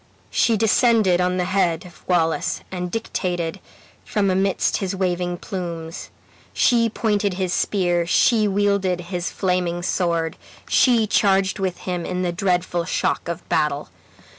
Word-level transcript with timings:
She 0.31 0.57
descended 0.57 1.21
on 1.21 1.37
the 1.37 1.43
head 1.45 1.85
of 1.85 2.03
Wallace, 2.07 2.61
and 2.71 2.89
dictated 2.89 3.59
from 4.03 4.31
amidst 4.31 4.77
his 4.77 4.95
waving 4.95 5.37
plumes. 5.37 6.09
She 6.53 6.89
pointed 6.89 7.35
his 7.35 7.53
spear, 7.53 8.07
she 8.07 8.47
wielded 8.47 8.99
his 9.13 9.29
flaming 9.29 9.83
sword, 9.83 10.37
she 10.67 11.05
charged 11.05 11.59
with 11.59 11.77
him 11.81 12.03
in 12.03 12.23
the 12.23 12.31
dreadful 12.31 12.83
shock 12.83 13.27
of 13.27 13.47
battle. 13.47 13.89